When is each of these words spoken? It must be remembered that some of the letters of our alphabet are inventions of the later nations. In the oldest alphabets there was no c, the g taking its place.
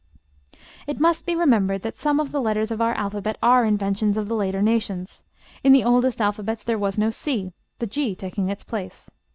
It 0.87 0.99
must 0.99 1.27
be 1.27 1.35
remembered 1.35 1.83
that 1.83 1.95
some 1.95 2.19
of 2.19 2.31
the 2.31 2.41
letters 2.41 2.71
of 2.71 2.81
our 2.81 2.93
alphabet 2.95 3.37
are 3.43 3.63
inventions 3.65 4.17
of 4.17 4.27
the 4.27 4.35
later 4.35 4.59
nations. 4.59 5.23
In 5.63 5.73
the 5.73 5.83
oldest 5.83 6.19
alphabets 6.19 6.63
there 6.63 6.79
was 6.79 6.97
no 6.97 7.11
c, 7.11 7.53
the 7.77 7.85
g 7.85 8.15
taking 8.15 8.49
its 8.49 8.63
place. 8.63 9.11